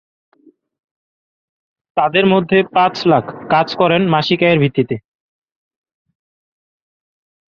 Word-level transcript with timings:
তাদের 1.97 2.25
মধ্যে 2.25 2.57
পাঁচ 2.75 2.95
লাখ 3.07 3.25
কাজ 3.49 3.67
করেন 3.75 4.01
মাসিক 4.07 4.39
আয়ের 4.43 4.59
ভিত্তিতে। 4.59 4.95